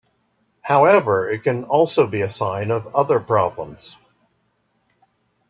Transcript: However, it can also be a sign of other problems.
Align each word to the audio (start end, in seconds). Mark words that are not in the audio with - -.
However, 0.63 1.29
it 1.29 1.43
can 1.43 1.63
also 1.65 2.07
be 2.07 2.21
a 2.21 2.27
sign 2.27 2.71
of 2.71 2.87
other 2.87 3.19
problems. 3.19 3.97